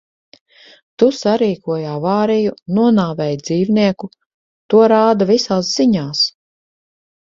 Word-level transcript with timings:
Tu 1.01 1.09
sarīkoji 1.17 1.85
avāriju, 1.89 2.55
nonāvēji 2.79 3.39
dzīvnieku. 3.43 4.11
To 4.75 4.81
rāda 4.95 5.29
visās 5.35 5.71
ziņās. 5.79 6.25